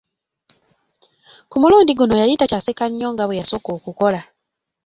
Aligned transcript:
Ku 1.49 1.55
mulundi 1.61 1.91
guno 1.99 2.13
yali 2.21 2.33
takyaseka 2.39 2.83
nnyo 2.89 3.07
nga 3.13 3.23
bwe 3.25 3.39
yasooka 3.39 3.69
okukola. 3.77 4.21